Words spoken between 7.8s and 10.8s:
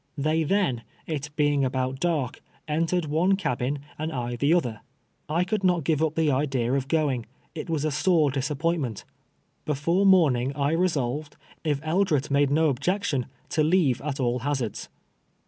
a sore disappointment. Before morning I